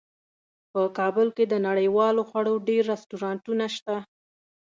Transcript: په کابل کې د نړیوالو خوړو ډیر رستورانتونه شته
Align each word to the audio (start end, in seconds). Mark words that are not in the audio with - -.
په 0.71 0.81
کابل 0.97 1.27
کې 1.35 1.45
د 1.47 1.55
نړیوالو 1.67 2.21
خوړو 2.29 2.53
ډیر 2.67 2.83
رستورانتونه 2.93 3.65
شته 3.75 3.95